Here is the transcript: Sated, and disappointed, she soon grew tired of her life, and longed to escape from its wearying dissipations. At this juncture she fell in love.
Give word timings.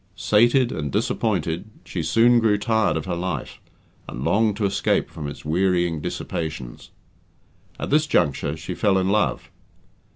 Sated, 0.15 0.71
and 0.71 0.91
disappointed, 0.91 1.65
she 1.85 2.01
soon 2.01 2.39
grew 2.39 2.57
tired 2.57 2.97
of 2.97 3.05
her 3.05 3.13
life, 3.15 3.61
and 4.09 4.23
longed 4.23 4.57
to 4.57 4.65
escape 4.65 5.11
from 5.11 5.27
its 5.27 5.45
wearying 5.45 6.01
dissipations. 6.01 6.89
At 7.79 7.91
this 7.91 8.07
juncture 8.07 8.57
she 8.57 8.73
fell 8.73 8.97
in 8.97 9.09
love. 9.09 9.51